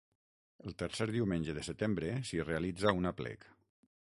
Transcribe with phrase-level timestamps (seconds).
[0.69, 3.49] El tercer diumenge de setembre s'hi realitza un aplec.